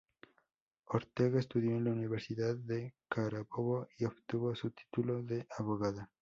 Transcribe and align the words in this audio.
Ortega 0.87 1.39
estudió 1.39 1.75
en 1.77 1.83
la 1.83 1.91
Universidad 1.91 2.55
de 2.55 2.95
Carabobo 3.07 3.87
y 3.99 4.05
obtuvo 4.05 4.55
su 4.55 4.71
título 4.71 5.21
de 5.21 5.45
abogada. 5.59 6.09